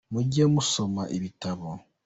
mujye 0.13 0.43
musoma 0.53 1.03
ibitabo 1.17 1.67